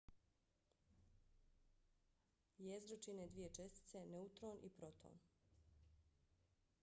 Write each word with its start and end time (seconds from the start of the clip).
jezgro 2.67 2.97
čine 3.07 3.27
dvije 3.27 3.49
čestice- 3.57 4.03
neutron 4.13 4.57
i 4.69 4.69
proton 4.69 5.19